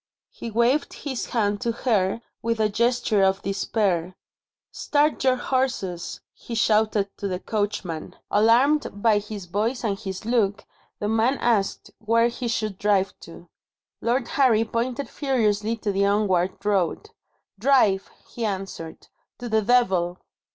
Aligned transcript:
He 0.31 0.49
waved 0.49 0.93
his 0.93 1.27
hand 1.27 1.61
to 1.61 1.71
her 1.71 2.23
with 2.41 2.59
a 2.59 2.69
gesture 2.69 3.21
of 3.21 3.43
despair. 3.43 4.15
"Start 4.71 5.23
your 5.23 5.35
horses," 5.35 6.21
he 6.33 6.55
shouted 6.55 7.15
to 7.17 7.27
the 7.27 7.39
coachman. 7.39 8.15
Alarmed 8.31 9.03
by 9.03 9.19
his 9.19 9.45
voice 9.45 9.83
and 9.83 9.99
his 9.99 10.25
look, 10.25 10.65
the 10.97 11.07
man 11.07 11.37
asked 11.37 11.91
where 11.99 12.29
he 12.29 12.47
should 12.47 12.79
drive 12.79 13.13
to. 13.19 13.47
Lord 14.01 14.27
Harry 14.29 14.65
pointed 14.65 15.07
furiously 15.07 15.75
to 15.75 15.91
the 15.91 16.07
onward 16.07 16.65
road. 16.65 17.11
"Drive," 17.59 18.09
he 18.27 18.43
answered, 18.43 19.07
"to 19.37 19.47
the 19.47 19.61
Devil!" 19.61 20.17